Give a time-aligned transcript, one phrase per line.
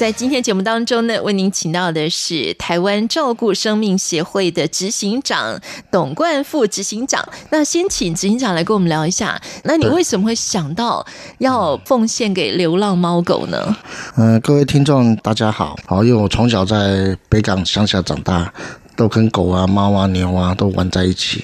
[0.00, 7.22] 在今天节目当中呢，为您请到的是台湾照顾生命协会的执行长董冠富执行长。
[7.50, 13.76] 那先请执行长来跟我们聊一下，那你为什么会想到要奉献给流浪猫狗呢？
[14.16, 18.50] 嗯、各位听众大家好，好，因为我从小在北港乡下长大。
[19.00, 21.42] 都跟狗啊、猫啊、牛啊都玩在一起，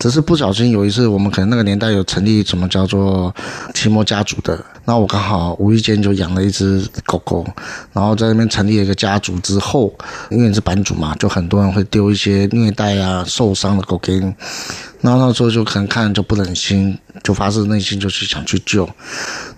[0.00, 3.32] 只是不小心有一次，我们可能那个年代有成立什么叫做
[3.72, 7.46] 奇摩家族的，那我刚好无意间就养了一只狗狗，
[7.92, 9.94] 然后在那边成立了一个家族之后，
[10.28, 14.34] 因为你是版主嘛，就很多人会丢一些虐待啊、受伤的狗给你，
[15.02, 18.90] 那那时候就可能看就不忍心，就发自内心就去想去救。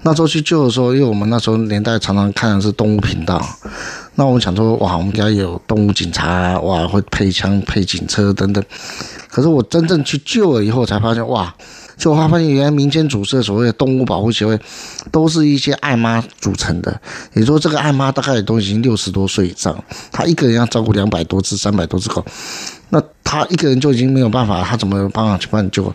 [0.02, 3.42] 那时候去救的时候，因为我们那时候年代常常看的是动物频道。
[4.16, 8.62] 那我们想说，哇，我们家有动物警察，哇，会配枪、配警车等等。
[9.28, 11.54] 可是我真正去救了以后，才发现，哇，
[11.96, 14.58] 就发现原来民间组织所谓的动物保护协会，
[15.10, 17.00] 都是一些爱妈组成的。
[17.34, 22.22] 也就是说，这个爱妈大概都已经六十多岁以上，她一个人要照顾两百多只、三百多只狗，
[22.90, 25.90] 那她一个人就已经没有办法，她怎么有办法去帮你救？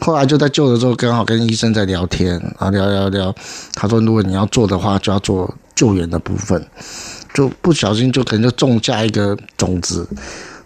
[0.00, 3.34] 后来就在救的时候，刚好跟医生在聊天，啊，聊聊聊，
[3.74, 6.66] 他说，如果你要做的话，就要做救援的部分。
[7.32, 10.06] 就不小心就可能就种下一个种子，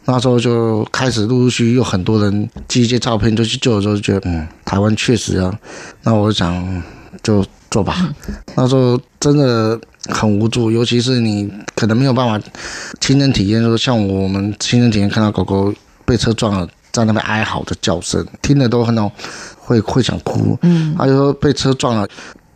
[0.07, 5.59] 那时候就开始陆陆续续有很多人寄一些照片，就去救的时候就觉得，嗯，台湾确实啊，
[6.03, 6.83] 那我想
[7.23, 8.09] 就做吧。
[8.55, 12.49] 那时候真的很无助，尤其是你可能没有办法
[13.01, 15.73] 亲身体验，说像我们亲身体验看到狗狗
[16.05, 19.11] 被车撞了，在那边哀嚎的叫声，听得都很那种
[19.59, 20.59] 会会想哭。
[20.63, 22.09] 嗯，他就说被车撞了。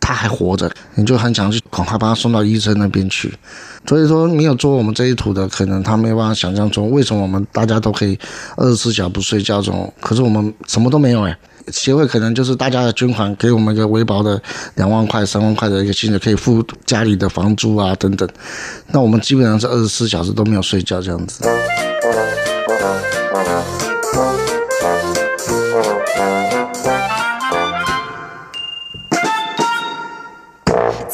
[0.09, 3.31] 他还活着，你就很想去赶快把他送到医生那边去。
[3.87, 8.17] 所以说，没有做我们这一途的，可能他没有办法想象中为什么我们大家都可以
[8.57, 11.37] 二十四小时不睡觉这种，可是我们什么都没有哎。
[11.71, 14.41] 协会可能就是大家的捐款，给我们一个微薄的
[14.73, 18.27] 两万块、三万块的一个薪水，可以付家里的房租啊等等。
[18.87, 21.47] 那我们基本上是二十四小时都没有睡觉这样子。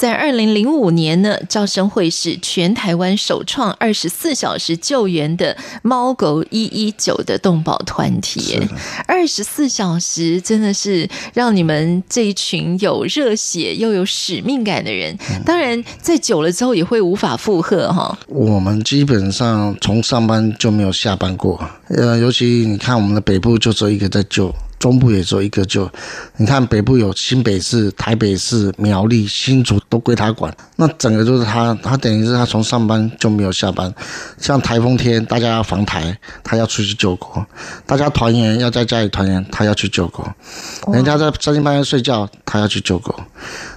[0.06, 8.62] 在二零零五年呢，招生会是全台湾首创二十四小时救援的猫狗一一九的动保团体。
[9.08, 18.16] 二十四小时真的是让你们这一群有热血又有使命感的人，当然在久了之后也会无法负荷哈。
[18.28, 24.54] 我们基本上从上班就没有下班过，呃，尤其你看我们的北部就只有一个在救。
[24.86, 25.90] 中部也只有一个就，
[26.38, 33.92] 你看北部有新北市、台北市、苗栗、新竹都归他管，那整个就是他，他等于是他从上班就没有下班。
[34.38, 37.44] 像台风天，大家要防台，他要出去救国；
[37.88, 40.24] 大家团圆要在家里团圆，他要去救国。
[40.94, 43.20] 人家在三更半夜睡觉，他要去救国。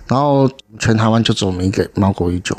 [0.08, 2.56] 然后全台湾就只有我们一个猫狗一九，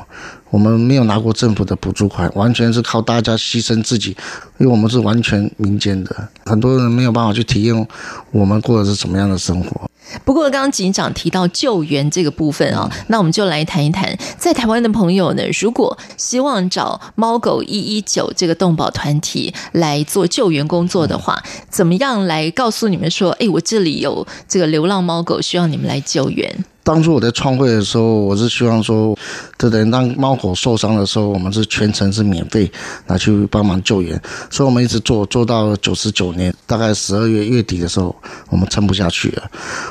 [0.50, 4.16] 我们没有拿过政府的补助款，完全是靠大家牺牲自己，
[4.60, 7.88] 因为我们是完全民间的，很多人没有办法去体验
[8.32, 9.90] 我们过的是什么样的生活。
[10.26, 21.40] 不过刚刚警长提到救援这个部分啊，那我们就来谈一谈，在台湾的朋友呢，如果希望找猫狗一一九这个动保团体来做救援工作的话，
[21.70, 26.66] 怎么样来告诉你们说，哎，我这里有这个流浪猫狗需要你们来救援？
[26.90, 29.16] 当初我在创会的时候，我是希望说，
[29.60, 32.70] 这等于当猫狗受伤的时候，我们是全程是免费
[33.06, 34.20] 拿去帮忙救援，
[34.50, 38.16] 所以我们一直做做到九十九年，大概十二月月底的时候，
[38.50, 39.44] 我们撑不下去了，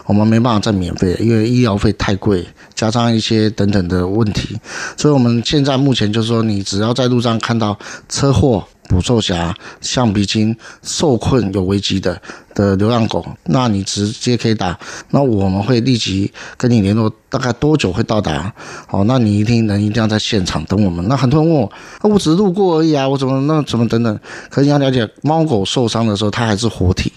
[0.06, 4.58] 我们没办法再免费，因为医疗费太贵，加上一些等等的问题，
[4.96, 7.78] 所以我们现在目前就是说，你只要在路上看到
[8.08, 8.66] 车祸。
[8.88, 12.20] 捕兽侠、橡皮筋、受困有危机的
[12.54, 14.76] 的流浪狗，那你直接可以打，
[15.10, 18.52] 那我们会立即跟你联络，大概多久会到达？
[18.86, 21.06] 好，那你一定能一定要在现场等我们。
[21.06, 24.18] 那很多人问我，那我只是路过而已啊，我怎么那怎么等等？
[24.48, 27.12] 可是你要了解，猫狗受伤的时候，它还是活体，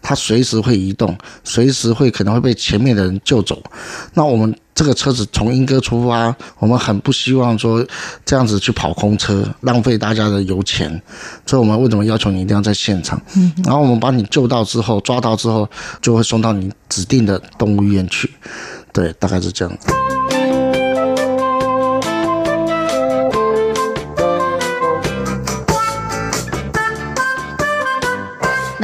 [0.00, 3.60] 它随时会移动，随时会可能会被前面的人救走。
[4.14, 7.84] 那我们这个车子从英哥出发，我们很不希望说
[8.26, 11.00] 这样子去跑空车，浪费大家的油钱，
[11.46, 13.18] 所以我们为什么要求你一定要在现场？
[13.34, 15.66] 嗯，然后我们把你救到之后，抓到之后，
[16.02, 18.30] 就会送到你指定的动物医院去。
[18.92, 20.15] 对，大概是这样子。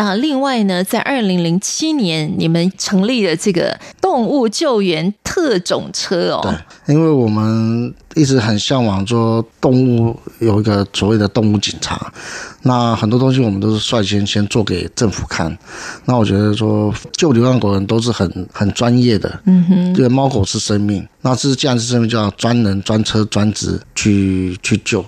[0.04, 6.40] 那另外呢，在二零零七年，你们成立了这个动物救援特种车哦。
[6.42, 12.12] 对，因为我们一直很向往说动物有一个所谓的动物警察。
[12.64, 15.56] 那很多东西我们都是率先先做给政府看。
[16.04, 19.40] 那我觉得说救流浪狗人都是很很专业的。
[19.46, 19.92] 嗯哼。
[19.92, 25.04] 对，猫狗是生命，那是既然是生命就要专人专车专职去去救。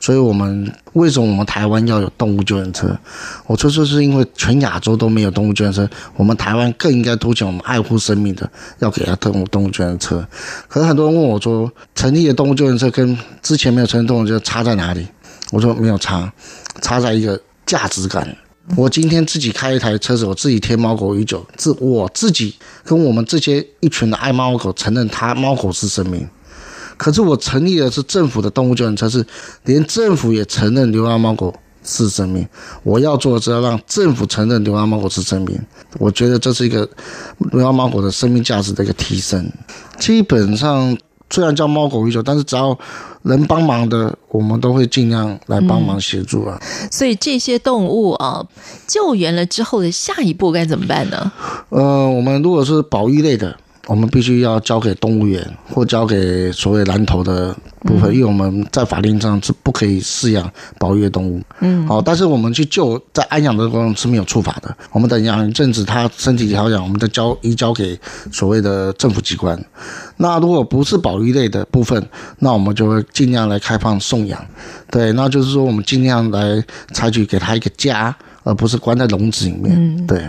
[0.00, 2.96] 所以我们为什么我们台湾要有动物救援车？
[3.46, 8.48] 我说说是因为全亚洲都没有动物救援车，我们台湾更应该凸显我们爱护生命的，
[8.78, 10.24] 要给他动物动物救援车。
[10.68, 15.06] 可是很多人问我说，成立的动动物救援车跟之前没有成立动物救援差在哪里？
[15.52, 16.30] 我说没有差。
[16.80, 18.36] 差在一个价值感。
[18.76, 26.28] 我今天自己开一台车子，我自己贴猫狗永久，自我自己跟我们这些一群的爱猫狗承认，它猫狗是生命。
[26.96, 29.24] 可是我成立的是政府的动物救援车，是
[29.64, 31.54] 连政府也承认流浪猫狗
[31.84, 32.44] 是生命。
[32.82, 35.56] 我要做的是要让政府承认流浪猫狗是生命。
[35.98, 36.88] 我觉得这是一个
[37.52, 39.48] 流浪猫狗的生命价值的一个提升。
[40.00, 40.96] 基本上
[41.32, 42.78] 虽然叫猫狗永久，但是只要
[43.22, 46.60] 能帮忙的，我们都会尽量来帮忙协助啊。
[46.60, 48.46] 嗯，所以这些动物啊，
[48.86, 51.32] 救援了之后的下一步该怎么办呢？
[51.70, 53.56] 呃，我们如果是保育类的。
[53.88, 60.48] 我们必须要交给动物园，或交给所谓蓝头的部分，因为我们在法令上是不可以饲养
[60.78, 61.42] 保育的动物。
[61.60, 64.74] 嗯，好，但是我们去救在安养的过程中是没有处罚的。
[64.92, 67.98] 我们等养一阵子，它身体调养，我们再交移交给
[68.30, 69.60] 所谓的政府机关。
[70.16, 72.00] 那如果不是保育类的部分，
[72.38, 74.40] 那我们就会尽量来开放送养。
[74.90, 76.62] 对，那就是说我们尽量来
[76.92, 78.14] 采取给它一个家，
[78.44, 80.06] 而不是关在笼子里面。
[80.06, 80.22] 对。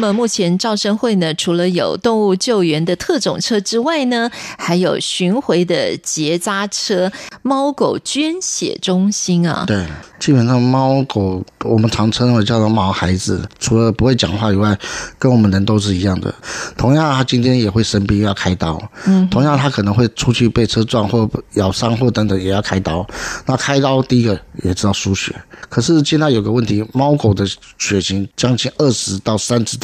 [0.00, 7.12] 么目前赵生会呢，除了有动物救援的特种车之外呢，还有巡回的结扎车、
[7.42, 9.64] 猫狗捐血中心啊。
[9.66, 9.86] 对，
[10.18, 14.78] 基本上猫狗我们常称为叫做毛孩子，除了不会讲话以外，
[15.18, 16.32] 跟我们人都是一样的。
[16.76, 18.80] 同样，他今天也会生病要开刀。
[19.06, 19.28] 嗯。
[19.28, 23.06] 同样，他可能会出去被车撞或咬伤或等等，也要开刀。
[23.44, 25.34] 那开刀第一个也知道输血，
[25.68, 27.44] 可是现在有个问题，猫狗的
[27.76, 29.80] 血型将近二十到三十。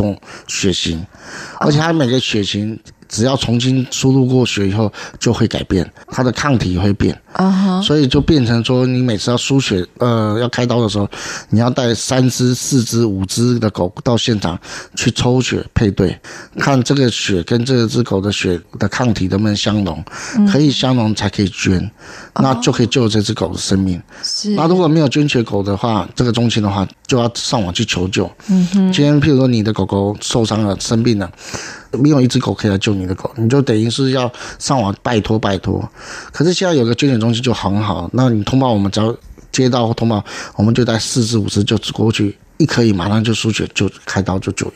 [0.47, 1.07] 血型，
[1.61, 11.09] 而且他每个血型只要重新输入过血以后就会改变，它的抗体会变啊，所以就变成说，你每次要输血，呃，要开刀的时候，
[11.51, 14.59] 你要带三只、四只、五只的狗到现场
[14.95, 16.19] 去抽血配对，
[16.59, 20.03] 看这个血跟这只狗的血的抗体能不能相容，
[20.51, 21.91] 可以相容才可以捐，
[22.35, 24.01] 那就可以救这只狗的生命。
[24.23, 28.31] 是，那如果没有捐血狗的话，这个中心的话就要上网去求救。
[28.49, 31.31] 嗯哼，今天譬如说你的狗狗受伤了、生病了。
[31.93, 35.89] 没有一只狗可以来救你的狗，你就等于是要上网拜托拜托。
[36.33, 39.15] 可是现在有个捐血中心就很好，那你通报我们，只要
[39.53, 40.25] 接到通报，
[40.57, 42.37] 我们就带四只五只就过去。
[42.59, 44.75] 一可以马上就输血，就开刀就救援，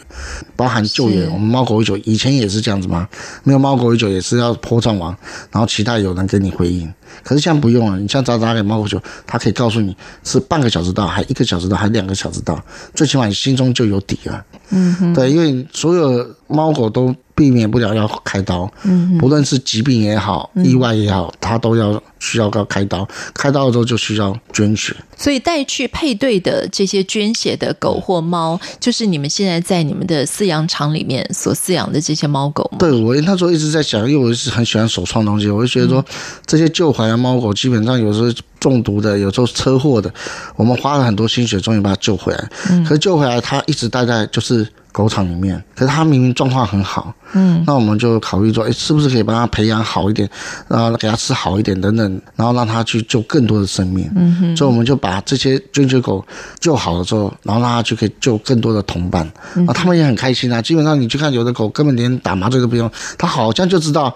[0.57, 1.31] 包含救援。
[1.33, 3.09] 我们猫狗一九以前也是这样子吗？
[3.43, 5.17] 没有猫狗一九也是要 PO 上网，
[5.51, 6.93] 然后期待有人给你回应。
[7.23, 12.63] 可是现在不用了，你像早打给猫狗永久，它可以告诉你是半个小时到，还一个小时到，还两个小时到，
[12.95, 14.45] 最起码你心中就有底了。
[14.71, 24.95] 嗯哼，对，因为所有猫狗都避免不了要开刀，嗯，不论是疾病也好，意外也好，它都要需要要开刀，开刀的时候就需要捐血。
[25.17, 32.77] 所以带去配对的这些捐血的狗或猫，就是你们现在在你们的饲养场里面所饲养的这些猫狗吗？
[32.79, 36.05] 对，我那时候一直在想，因为我是很喜欢手创东西，我就觉得说
[36.45, 40.13] 这些救回来的猫狗基本上有时候中毒的，有时候车祸的，
[40.57, 42.51] 我们花了很多心血，终于把它救回来。
[42.87, 44.69] 可是救回来，它一直待在就是。
[44.93, 50.29] 狗场里面，可是它明明状况很好，嗯，那我们就考虑说，哎，是不是可以帮它培养好一点，
[50.69, 56.25] 然后给它吃好一点等等，然后让它去救更多的生命，嗯哼，所以我们就把这些捐血狗
[56.59, 59.25] 救好了之后，然后让它就可以救更多的同伴，
[59.67, 60.61] 啊，他们也很开心啊。
[60.61, 64.15] 基本上你去看有的狗根本连打麻醉都不用，它好像就知道。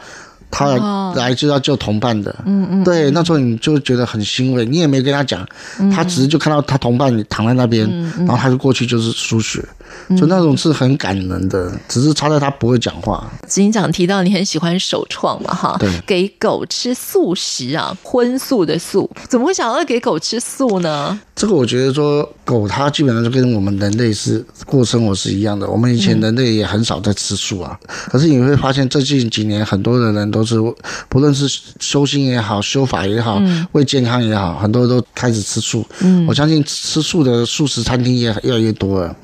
[0.51, 5.47] 他来就要救同伴的，嗯嗯，对，那时候你就觉得很欣慰，你也没跟他讲，
[5.93, 9.61] 他只是就看到他同伴躺在那边，然后他就过去就是输血，
[10.17, 13.29] 就那种是很感人的，只是差在他不会讲话。
[13.49, 21.19] 执行长提到你很喜欢首创嘛，哈，对，给狗吃素食啊，荤素的素，怎么会想要给狗吃素呢？
[21.35, 25.67] 这个我觉得说狗它基本上就跟我们人类是过生活是一样的。
[25.69, 30.57] 我们以前人类也很少在吃素啊，嗯、可是你会发现，最近几年很多的人都是，
[31.09, 31.49] 不论是
[31.81, 35.85] 修心也好，修法也好，嗯、为健康也好，很多人都开始吃素。
[36.01, 39.17] 嗯，我相信吃素的素食餐厅也越来越多了。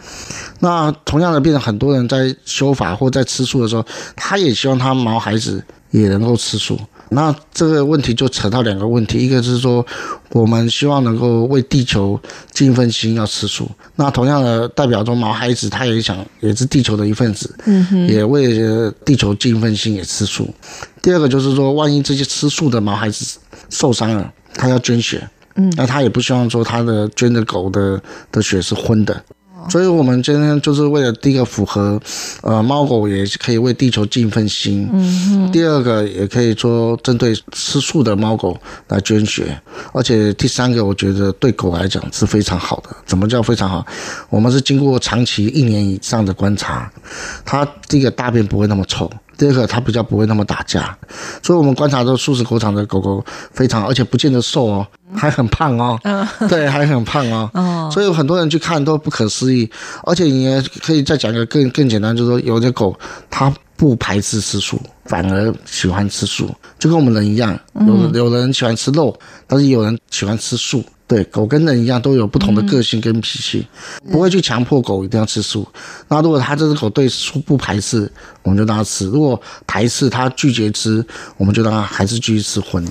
[0.60, 3.84] 那同样的，变成很多人在修法或在吃素的时候，
[4.16, 6.78] 他也希望他毛孩子也能够吃素。
[7.10, 9.84] 那这个问题就扯到两个问题，一个是说，
[10.30, 12.18] 我们希望能够为地球
[12.52, 13.68] 尽一份心，要吃素。
[13.96, 20.48] 那同样的，代表着毛孩子他也想，也是地球的一份子，嗯哼，也为地球尽一份心，也吃素。
[21.02, 23.38] 第二个就是说，万一这些吃素的毛孩子
[23.68, 28.00] 受伤了，他要捐血，嗯，那他也不希望说他的捐的狗的
[28.30, 29.20] 的血是荤的。
[29.68, 32.00] 所以，我们今天就是为了第一个符合，
[32.42, 34.88] 呃，猫狗也可以为地球尽一份心。
[34.92, 35.52] 嗯嗯。
[35.52, 39.60] 第二个也可以说针对吃素的猫狗来捐血，
[39.92, 42.90] 而且第三个，我觉得对狗来讲是非常好的。
[43.04, 43.84] 怎么叫非常好？
[44.28, 46.90] 我们是经过长期一年以上的观察，
[47.44, 49.10] 它第一个大便不会那么臭。
[49.36, 50.94] 第二个，它比较不会那么打架，
[51.42, 59.70] 所以我们观察到素食狗场的狗狗非常，而且不见得瘦哦，还很胖哦，嗯、 对，还很胖哦，哦，所以有很多人去看都不可思议，
[60.04, 62.98] 而且你也可以再讲一个更更简单，就是说有的狗
[63.28, 70.84] 它不排斥吃素，反而喜欢吃素，就跟我们人一样，有有人喜欢吃肉，但是有人喜欢吃素。
[71.08, 73.66] 对，狗跟人一样，都有不同的个性跟脾气，
[74.04, 75.66] 嗯、不会去强迫狗一定要吃素。
[76.08, 78.08] 那如果它这只狗对素不排斥，
[78.42, 81.02] 我们就让它吃；如果排斥，它拒绝吃，
[81.38, 82.86] 我们就让它还是继续吃荤。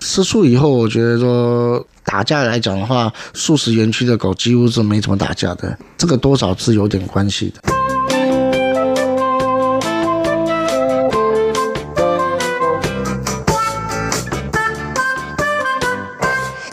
[0.00, 7.77] 吃素以后，我觉得说打架来讲的话，素食园区的狗几乎是没怎么打架的，这个多少是有点关系的。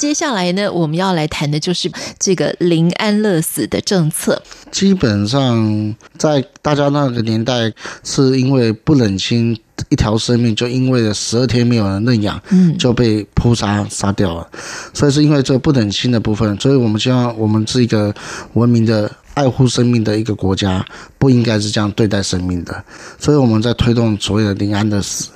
[0.06, 4.40] 接下来呢，我们要来谈的就是这个临安乐死的政策。
[4.72, 9.60] 基本上，在大家那个年代，是因为不忍心
[9.90, 14.48] 一条生命就因为十二天没有人认养，嗯，就被扑杀杀掉了。
[14.94, 18.14] 所以是因为这不忍心的部分，所以我们希望我们是一个
[18.54, 19.12] 文明的。
[19.36, 20.84] 爱护生命的一个国家
[21.20, 22.84] 不应该是这样对待生命的，
[23.20, 25.30] 所以我们在推动所谓的临安的死。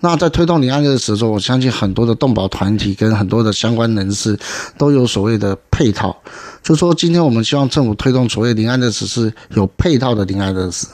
[0.00, 4.36] 那在推动临安的死的时候，我相信很多的动保团体跟很多的相关人士
[4.76, 6.16] 都有所谓的配套，
[6.62, 10.88] 就说今天我们希望政府推动所谓临安的死是有配套的临安的死。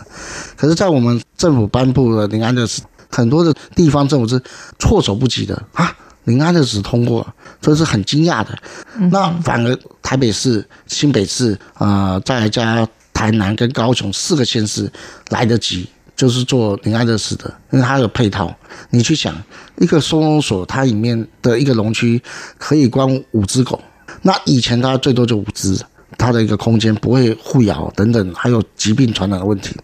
[0.57, 4.43] 可是，在我们政府颁布的临安的死，很多的地方政府是
[4.79, 5.97] 措手不及的啊。
[6.29, 7.27] 零安乐死通过，
[7.59, 8.55] 这是很惊讶的。
[9.11, 14.93] 那反而台北市、新北市啊、呃，再加台南跟高雄四个县市
[15.31, 18.55] 来得及，就是做零安乐死的，因为它有配套。
[18.91, 19.35] 你去想，
[19.79, 22.23] 一个收容所，它里面的一个笼区
[22.59, 23.81] 可以关五只狗，
[24.21, 25.81] 那以前它最多就五只，
[26.19, 29.75] 它的一个空间不会互咬等等，还有疾病传染的问题。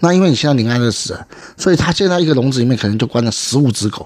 [0.00, 1.16] 那因为你现在零安乐死，
[1.56, 4.04] 所以它现在一个笼子里面可能就关了十五只狗，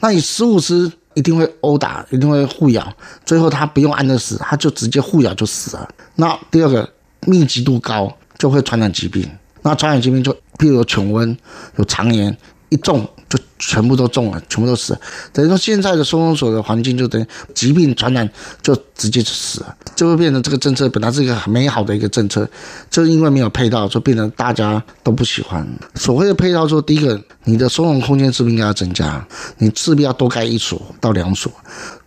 [0.00, 0.90] 那你十五只。
[1.16, 2.92] 一定会殴打，一定会互咬，
[3.24, 5.88] 最后他不用安乐死，他就直接互咬就死了。
[6.14, 6.86] 那第二个
[7.22, 9.26] 密集度高，就会传染疾病。
[9.62, 11.34] 那传染疾病就譬如犬瘟、
[11.76, 12.36] 有肠炎，
[12.68, 15.00] 一中就全部都中了，全部都死了。
[15.32, 18.28] 等于说现在的收容所的环境就等于疾病传染
[18.62, 22.48] 就直接就死了，就会变成这个政策本来是一个很美好的一个政策，
[22.90, 25.66] 就因为没有配套，就变成大家都不喜欢。
[25.94, 27.20] 所谓的配套，说第一个。
[27.48, 29.24] 你的收容空间是不是应该要增加？
[29.58, 31.52] 你势必要多盖一所到两所。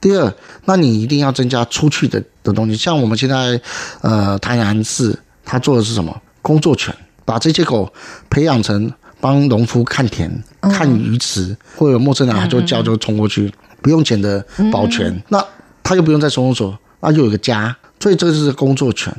[0.01, 0.33] 第二，
[0.65, 2.75] 那你一定要增加出去的的东西。
[2.75, 3.61] 像我们现在，
[4.01, 6.13] 呃，台南市他做的是什么？
[6.41, 7.89] 工作犬，把这些狗
[8.29, 8.91] 培养成
[9.21, 15.21] 帮农夫看田、看鱼池，或者陌生人他就叫就冲过去，不用钱的保全。
[15.27, 15.43] 那
[15.83, 19.13] 他又不用再收容所，那又有个家，所以这个就是工作犬。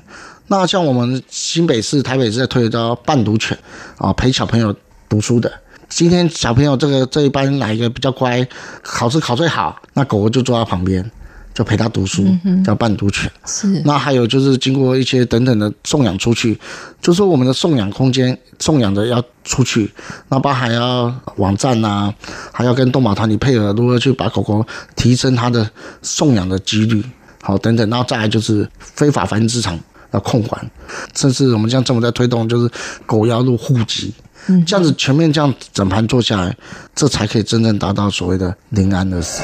[0.47, 3.57] 那像我们新北市、台北市在推的叫伴读犬
[3.99, 4.75] 啊，陪小朋友
[5.09, 5.53] 读书的。
[5.89, 8.47] 今天小朋友这个这一班哪一个比较乖，
[8.83, 11.09] 考试考最好，那狗狗就坐在旁边，
[11.53, 12.27] 就陪他读书，
[12.65, 13.31] 叫伴读犬。
[13.47, 13.83] 是。
[13.85, 16.59] 那还有就是经过一些等等的送养出去，
[17.01, 19.91] 就是说我们的送养空间送养的要出去，
[20.29, 22.13] 那包含要网站啊，
[22.53, 24.65] 还要跟动保团体配合，如何去把狗狗
[24.97, 25.69] 提升它的
[26.03, 27.05] 送养的几率，
[27.43, 29.79] 好等等，然后再来就是非法繁殖场
[30.13, 30.71] 要控管，
[31.15, 32.71] 甚至我们像政府在推动，就是
[33.07, 34.15] 狗要入户籍。
[34.47, 36.57] 嗯，这样子全面这样整盘做下来，
[36.95, 39.43] 这才可以真正达到所谓的临安乐死。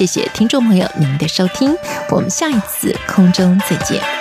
[0.00, 1.76] 谢谢听众朋友您的收听，
[2.08, 4.19] 我们下一次空中再见。